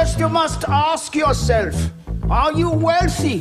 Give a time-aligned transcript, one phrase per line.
[0.00, 1.76] First, you must ask yourself
[2.30, 3.40] Are you wealthy?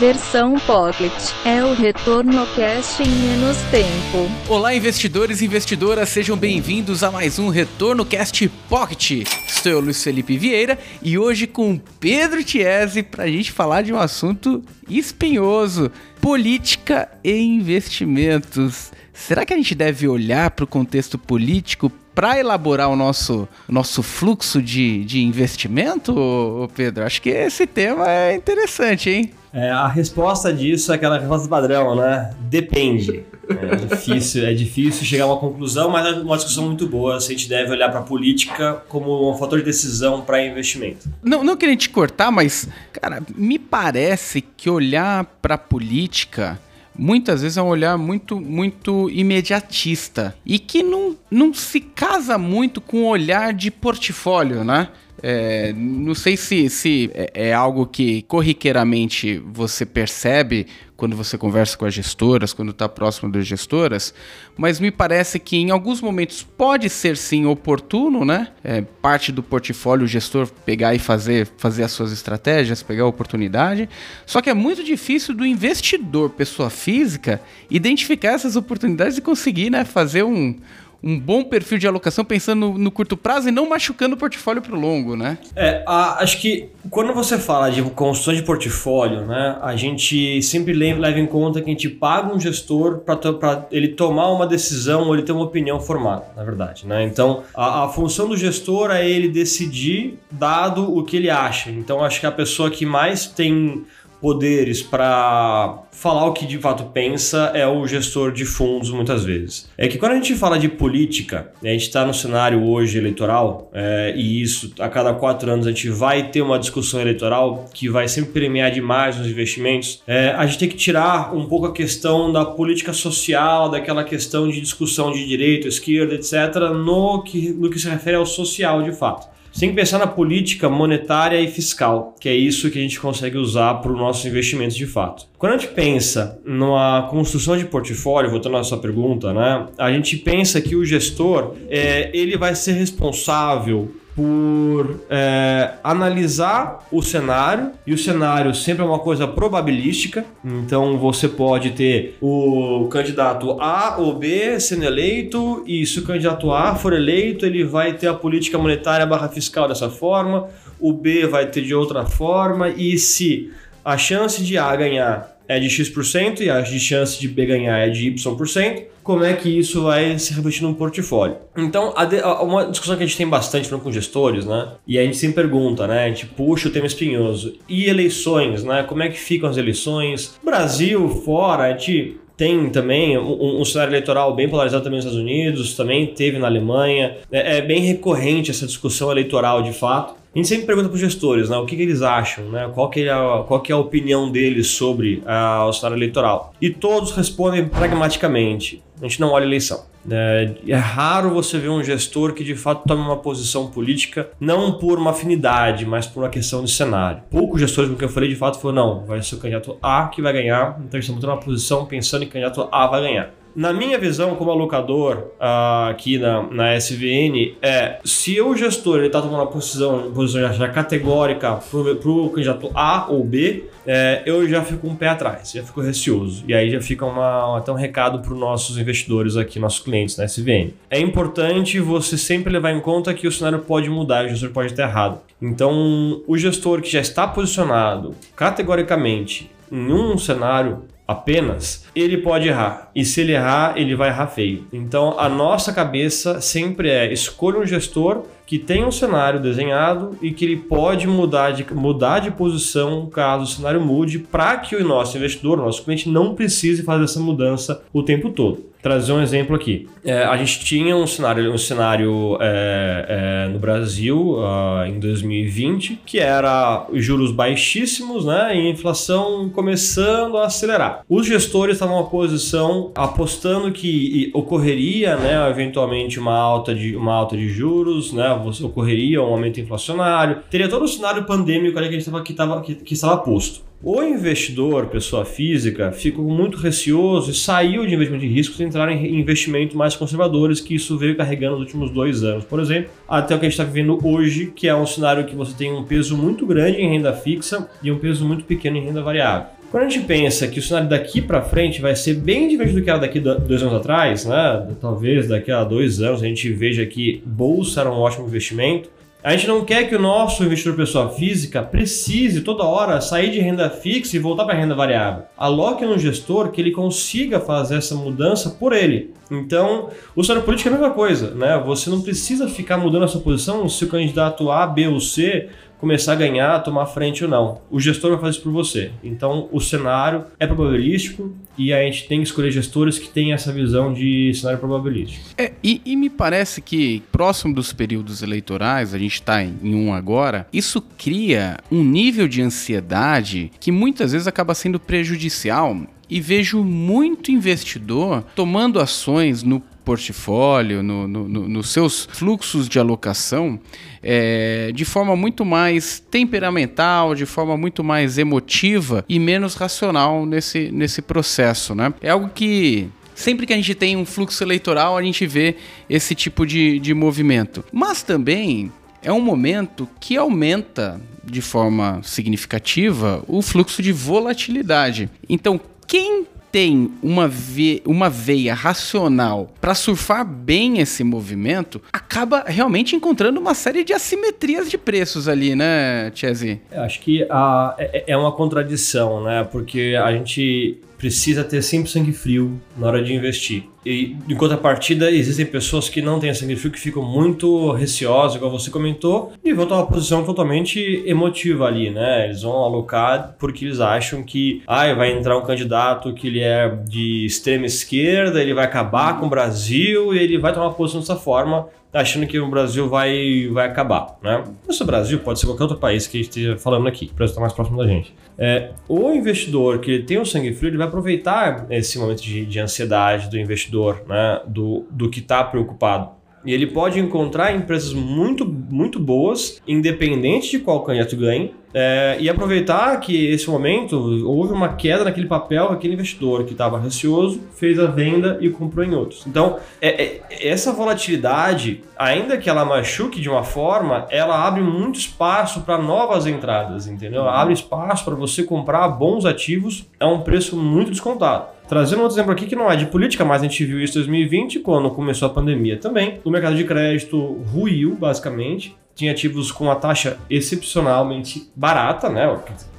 [0.00, 1.12] Versão Pocket
[1.44, 4.28] é o retorno cast em menos tempo.
[4.48, 9.28] Olá, investidores e investidoras, sejam bem-vindos a mais um Retorno Cast Pocket.
[9.46, 13.92] Estou eu, Luiz Felipe Vieira, e hoje com Pedro Tiese para a gente falar de
[13.92, 18.90] um assunto espinhoso: política e investimentos.
[19.14, 24.02] Será que a gente deve olhar para o contexto político para elaborar o nosso, nosso
[24.02, 27.04] fluxo de, de investimento, Pedro?
[27.04, 29.30] Acho que esse tema é interessante, hein?
[29.52, 32.34] É, a resposta disso é aquela resposta padrão, né?
[32.40, 33.22] Depende.
[33.48, 37.32] É difícil, é difícil chegar a uma conclusão, mas é uma discussão muito boa se
[37.32, 41.08] a gente deve olhar para a política como um fator de decisão para investimento.
[41.22, 46.58] Não, não queria te cortar, mas, cara, me parece que olhar para a política
[46.98, 52.80] muitas vezes é um olhar muito, muito imediatista e que não, não se casa muito
[52.80, 54.88] com o olhar de portfólio, né?
[55.28, 61.76] É, não sei se, se é, é algo que corriqueiramente você percebe quando você conversa
[61.76, 64.14] com as gestoras, quando está próximo das gestoras,
[64.56, 68.52] mas me parece que em alguns momentos pode ser sim oportuno, né?
[68.62, 73.08] É, parte do portfólio o gestor pegar e fazer, fazer as suas estratégias, pegar a
[73.08, 73.88] oportunidade.
[74.24, 79.84] Só que é muito difícil do investidor, pessoa física, identificar essas oportunidades e conseguir né,
[79.84, 80.54] fazer um
[81.02, 84.62] um bom perfil de alocação pensando no, no curto prazo e não machucando o portfólio
[84.62, 85.38] para o longo, né?
[85.54, 90.72] É, a, acho que quando você fala de construção de portfólio, né, a gente sempre
[90.72, 95.06] leva, leva em conta que a gente paga um gestor para ele tomar uma decisão
[95.06, 97.04] ou ele ter uma opinião formada, na verdade, né?
[97.04, 101.70] Então, a, a função do gestor é ele decidir dado o que ele acha.
[101.70, 103.84] Então, acho que a pessoa que mais tem
[104.20, 109.68] poderes para falar o que de fato pensa é o gestor de fundos muitas vezes.
[109.76, 113.70] É que quando a gente fala de política, a gente está no cenário hoje eleitoral
[113.72, 117.88] é, e isso a cada quatro anos a gente vai ter uma discussão eleitoral que
[117.88, 120.02] vai sempre premiar demais os investimentos.
[120.06, 124.48] É, a gente tem que tirar um pouco a questão da política social, daquela questão
[124.48, 126.36] de discussão de direita, esquerda, etc.,
[126.74, 129.35] no que, no que se refere ao social de fato.
[129.56, 133.00] Você tem que pensar na política monetária e fiscal, que é isso que a gente
[133.00, 135.26] consegue usar para os nossos investimentos de fato.
[135.38, 140.18] Quando a gente pensa numa construção de portfólio, voltando à sua pergunta, né, a gente
[140.18, 147.92] pensa que o gestor é, ele vai ser responsável por é, analisar o cenário, e
[147.92, 154.14] o cenário sempre é uma coisa probabilística, então você pode ter o candidato A ou
[154.14, 158.56] B sendo eleito, e se o candidato A for eleito, ele vai ter a política
[158.56, 160.48] monetária barra fiscal dessa forma,
[160.80, 163.50] o B vai ter de outra forma, e se
[163.86, 167.88] a chance de A ganhar é de X% e a chance de B ganhar é
[167.88, 171.36] de Y%, como é que isso vai se refletir no portfólio?
[171.56, 174.72] Então, de, uma discussão que a gente tem bastante com gestores, né?
[174.84, 176.06] E a gente sempre pergunta, né?
[176.06, 177.54] A gente puxa o tema espinhoso.
[177.68, 178.82] E eleições, né?
[178.82, 180.36] Como é que ficam as eleições?
[180.44, 185.22] Brasil, fora, a gente tem também um, um, cenário eleitoral bem polarizado também nos Estados
[185.22, 187.16] Unidos, também teve na Alemanha.
[187.32, 190.14] É, é bem recorrente essa discussão eleitoral de fato.
[190.34, 192.90] A gente sempre pergunta para os gestores né, o que, que, eles acham, né, qual,
[192.90, 196.52] que é a, qual que é a opinião deles sobre a, o cenário eleitoral.
[196.60, 199.84] E todos respondem pragmaticamente: a gente não olha eleição.
[200.10, 204.78] É, é, raro você ver um gestor que de fato tome uma posição política, não
[204.78, 207.22] por uma afinidade, mas por uma questão de cenário.
[207.30, 210.08] Poucos gestores com que eu falei de fato falaram: não, vai ser o candidato A
[210.08, 213.30] que vai ganhar, então estão tomando uma posição pensando que o candidato A vai ganhar.
[213.56, 219.22] Na minha visão, como alocador uh, aqui na, na SVN, é se o gestor está
[219.22, 224.62] tomando uma posição, posição já categórica para o candidato A ou B, é, eu já
[224.62, 226.44] fico um pé atrás, já fico receoso.
[226.46, 230.18] E aí já fica uma, até um recado para os nossos investidores aqui, nossos clientes
[230.18, 230.74] na SVN.
[230.90, 234.72] É importante você sempre levar em conta que o cenário pode mudar, o gestor pode
[234.72, 235.20] estar errado.
[235.40, 242.90] Então, o gestor que já está posicionado categoricamente em um cenário apenas, ele pode errar.
[242.94, 244.66] E se ele errar, ele vai errar feio.
[244.72, 250.30] Então, a nossa cabeça sempre é escolha um gestor que tem um cenário desenhado e
[250.30, 254.86] que ele pode mudar de, mudar de posição caso o cenário mude, para que o
[254.86, 259.20] nosso investidor, o nosso cliente, não precise fazer essa mudança o tempo todo trazer um
[259.20, 259.88] exemplo aqui.
[260.04, 266.02] É, a gente tinha um cenário, um cenário é, é, no Brasil uh, em 2020
[266.06, 271.02] que era juros baixíssimos, né, e inflação começando a acelerar.
[271.08, 277.36] Os gestores estavam na posição apostando que ocorreria, né, eventualmente uma alta de uma alta
[277.36, 282.60] de juros, né, ocorreria um aumento inflacionário, teria todo o cenário pandêmico ali que, tava,
[282.62, 283.66] que, que, que estava posto.
[283.82, 288.90] O investidor, pessoa física, ficou muito receoso e saiu de investimento de riscos e entraram
[288.90, 293.34] em investimentos mais conservadores, que isso veio carregando nos últimos dois anos, por exemplo, até
[293.34, 295.84] o que a gente está vivendo hoje, que é um cenário que você tem um
[295.84, 299.55] peso muito grande em renda fixa e um peso muito pequeno em renda variável.
[299.70, 302.82] Quando a gente pensa que o cenário daqui para frente vai ser bem diferente do
[302.82, 304.68] que era daqui dois anos atrás, né?
[304.80, 308.88] Talvez daqui a dois anos a gente veja que bolsa era um ótimo investimento.
[309.24, 313.40] A gente não quer que o nosso investidor pessoa física precise toda hora sair de
[313.40, 315.24] renda fixa e voltar para renda variável.
[315.36, 319.10] Aloque no gestor que ele consiga fazer essa mudança por ele.
[319.28, 321.60] Então, o cenário político é a mesma coisa, né?
[321.66, 325.48] Você não precisa ficar mudando a sua posição se o candidato A, B ou C
[325.78, 327.60] começar a ganhar, tomar frente ou não.
[327.70, 328.90] O gestor vai fazer isso por você.
[329.02, 333.52] Então, o cenário é probabilístico e a gente tem que escolher gestores que têm essa
[333.52, 335.24] visão de cenário probabilístico.
[335.38, 339.74] É, e, e me parece que próximo dos períodos eleitorais, a gente está em, em
[339.74, 345.76] um agora, isso cria um nível de ansiedade que muitas vezes acaba sendo prejudicial
[346.08, 352.76] e vejo muito investidor tomando ações no portfólio, no, no, no, nos seus fluxos de
[352.76, 353.58] alocação,
[354.02, 360.72] é, de forma muito mais temperamental, de forma muito mais emotiva e menos racional nesse,
[360.72, 361.72] nesse processo.
[361.72, 361.94] Né?
[362.02, 365.54] É algo que sempre que a gente tem um fluxo eleitoral, a gente vê
[365.88, 367.64] esse tipo de, de movimento.
[367.72, 368.72] Mas também
[369.02, 375.08] é um momento que aumenta de forma significativa o fluxo de volatilidade.
[375.28, 382.96] Então, quem tem uma, ve uma veia racional para surfar bem esse movimento, acaba realmente
[382.96, 386.58] encontrando uma série de assimetrias de preços ali, né, Chesy?
[386.72, 389.46] Eu acho que a, é, é uma contradição, né?
[389.52, 393.64] Porque a gente precisa ter sempre sangue frio na hora de investir.
[393.84, 398.50] E em contrapartida, existem pessoas que não têm sangue frio, que ficam muito receosas, igual
[398.50, 402.24] você comentou, e vão tomar uma posição totalmente emotiva ali, né?
[402.24, 406.68] Eles vão alocar porque eles acham que ah, vai entrar um candidato que ele é
[406.68, 411.00] de extrema esquerda, ele vai acabar com o Brasil e ele vai tomar uma posição
[411.00, 414.44] dessa forma achando que o Brasil vai, vai acabar, né?
[414.66, 417.40] Mas o Brasil pode ser qualquer outro país que esteja falando aqui, o Brasil está
[417.40, 418.14] mais próximo da gente.
[418.38, 422.60] É, o investidor que tem o sangue frio, ele vai aproveitar esse momento de, de
[422.60, 424.40] ansiedade do investidor, né?
[424.46, 426.10] Do, do que está preocupado.
[426.46, 432.30] E ele pode encontrar empresas muito, muito boas, independente de qual candidato ganhe, é, e
[432.30, 433.96] aproveitar que esse momento
[434.26, 438.82] houve uma queda naquele papel, aquele investidor que estava receoso fez a venda e comprou
[438.82, 439.26] em outros.
[439.26, 444.98] Então, é, é, essa volatilidade, ainda que ela machuque de uma forma, ela abre muito
[444.98, 447.22] espaço para novas entradas, entendeu?
[447.22, 447.28] Uhum.
[447.28, 451.55] Abre espaço para você comprar bons ativos a um preço muito descontado.
[451.68, 454.02] Trazendo outro exemplo aqui que não é de política, mas a gente viu isso em
[454.02, 456.20] 2020, quando começou a pandemia também.
[456.24, 457.18] O mercado de crédito
[457.52, 462.26] ruiu, basicamente tinha ativos com uma taxa excepcionalmente barata, né?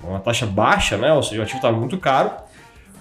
[0.03, 1.13] Uma taxa baixa, né?
[1.13, 2.31] Ou seja, o ativo estava muito caro.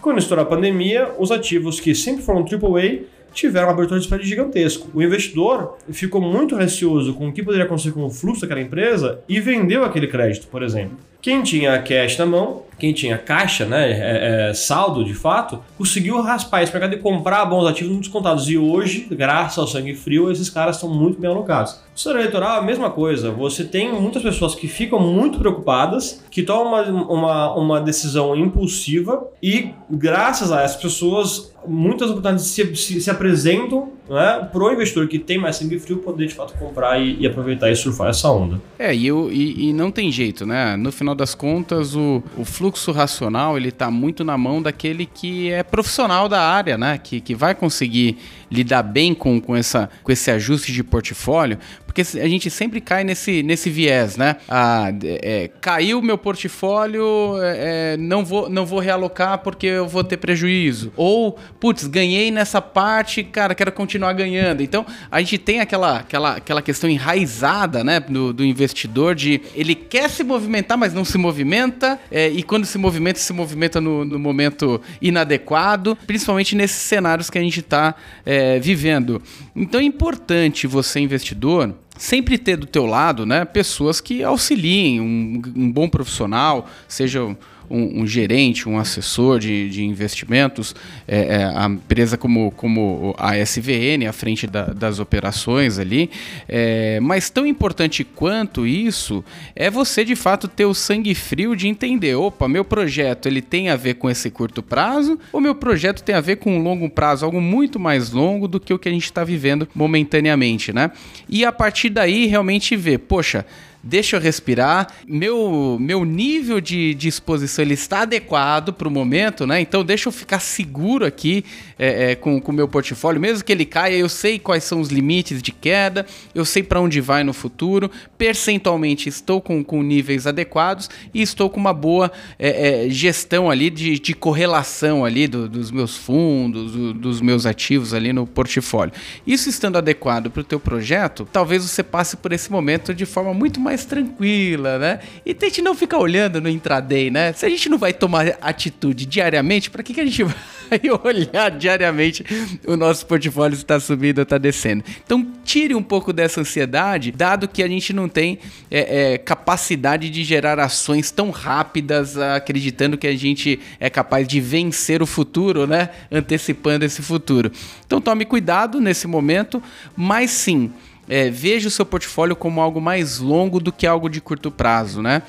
[0.02, 4.26] Quando estourou a pandemia, os ativos que sempre foram AAA tiveram uma abertura de spread
[4.26, 4.88] gigantesco.
[4.92, 9.20] O investidor ficou muito receoso com o que poderia acontecer com o fluxo daquela empresa
[9.26, 10.98] e vendeu aquele crédito, por exemplo.
[11.20, 16.20] Quem tinha cash na mão, quem tinha caixa, né, é, é, saldo de fato, conseguiu
[16.20, 18.48] raspar esse mercado e comprar bons ativos muito descontados.
[18.48, 21.80] E hoje, graças ao sangue frio, esses caras estão muito bem alocados.
[21.92, 23.30] No cenário eleitoral, a mesma coisa.
[23.30, 29.26] Você tem muitas pessoas que ficam muito preocupadas, que tomam uma, uma, uma decisão impulsiva
[29.42, 35.08] e, graças a essas pessoas, muitas oportunidades se, se, se apresentam né, para o investidor
[35.08, 38.31] que tem mais sangue frio poder de fato comprar e, e aproveitar e surfar essa
[38.31, 38.61] onda.
[38.79, 40.76] É, e, eu, e, e, não tem jeito, né?
[40.76, 45.51] No final das contas, o, o fluxo racional ele está muito na mão daquele que
[45.51, 46.98] é profissional da área, né?
[47.03, 48.17] Que, que vai conseguir
[48.51, 53.03] lidar bem com, com, essa, com esse ajuste de portfólio, porque a gente sempre cai
[53.03, 54.36] nesse, nesse viés, né?
[54.48, 60.05] Ah, é, caiu meu portfólio, é, é, não, vou, não vou realocar porque eu vou
[60.05, 60.93] ter prejuízo.
[60.96, 64.62] Ou, putz, ganhei nessa parte, cara, quero continuar ganhando.
[64.62, 69.74] Então, a gente tem aquela, aquela, aquela questão enraizada, né, do, do investidor de ele
[69.74, 74.05] quer se movimentar, mas não se movimenta, é, e quando se movimenta, se movimenta no,
[74.05, 79.22] no momento inadequado, principalmente nesses cenários que a gente está é, vivendo.
[79.55, 85.43] Então, é importante você, investidor, sempre ter do teu lado, né, pessoas que auxiliem, um,
[85.56, 87.36] um bom profissional, seja
[87.70, 90.75] um, um gerente, um assessor de, de investimentos,
[91.06, 96.11] é, é, a empresa como, como a SVN à frente da, das operações ali.
[96.49, 101.69] É, mas tão importante quanto isso é você de fato ter o sangue frio de
[101.69, 106.03] entender, opa, meu projeto ele tem a ver com esse curto prazo ou meu projeto
[106.03, 108.89] tem a ver com um longo prazo, algo muito mais longo do que o que
[108.89, 110.91] a gente está vivendo momentaneamente, né?
[111.29, 113.44] E a partir daí realmente ver, poxa,
[113.86, 114.88] deixa eu respirar.
[115.06, 119.60] Meu, meu nível de, de exposição ele está adequado para o momento, né?
[119.60, 121.44] Então deixa eu ficar seguro aqui
[121.78, 124.88] é, é, com o meu portfólio, mesmo que ele caia, eu sei quais são os
[124.88, 127.90] limites de queda, eu sei para onde vai no futuro.
[128.19, 133.70] Percentualmente estou com, com níveis adequados e estou com uma boa é, é gestão ali
[133.70, 138.93] de, de correlação ali do, dos meus fundos, do, dos meus ativos ali no portfólio.
[139.26, 143.32] Isso estando adequado para o teu projeto, talvez você passe por esse momento de forma
[143.32, 145.00] muito mais mais tranquila, né?
[145.24, 147.34] E tente não ficar olhando no intraday, né?
[147.34, 151.50] Se a gente não vai tomar atitude diariamente, para que, que a gente vai olhar
[151.50, 152.24] diariamente
[152.66, 154.82] o nosso portfólio está subindo ou está descendo?
[155.04, 158.38] Então, tire um pouco dessa ansiedade, dado que a gente não tem
[158.70, 164.40] é, é, capacidade de gerar ações tão rápidas, acreditando que a gente é capaz de
[164.40, 165.90] vencer o futuro, né?
[166.10, 167.52] Antecipando esse futuro.
[167.84, 169.62] Então, tome cuidado nesse momento,
[169.94, 170.72] mas sim
[171.08, 175.03] é, veja o seu portfólio como algo mais longo do que algo de curto prazo,
[175.03, 175.22] né?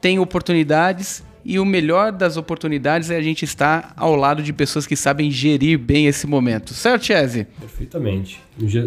[0.00, 4.86] Tem oportunidades e o melhor das oportunidades é a gente estar ao lado de pessoas
[4.86, 6.72] que sabem gerir bem esse momento.
[6.72, 7.46] Certo, Chese?
[7.60, 8.40] Perfeitamente.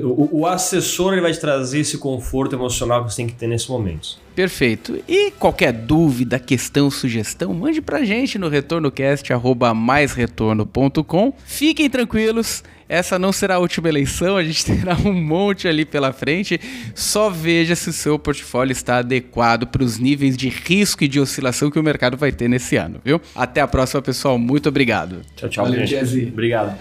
[0.03, 3.46] O, o, assessor ele vai te trazer esse conforto emocional que você tem que ter
[3.48, 4.17] nesse momento.
[4.34, 4.98] Perfeito.
[5.08, 11.34] E qualquer dúvida, questão, sugestão, mande pra gente no retornocast@maisretorno.com.
[11.46, 16.13] Fiquem tranquilos essa não será a última eleição, a gente terá um monte ali pela
[16.13, 16.60] frente.
[16.96, 21.20] Só veja se o seu portfólio está adequado para os níveis de risco e de
[21.20, 23.22] oscilação que o mercado vai ter nesse ano, viu?
[23.36, 24.38] Até a próxima, pessoal.
[24.38, 25.22] Muito obrigado.
[25.36, 26.27] Tchau, tchau, Valeu, gente.
[26.27, 26.77] Obrigado.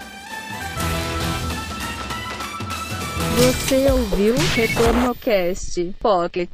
[3.37, 6.49] Você ouviu Retorno Cast Pocket.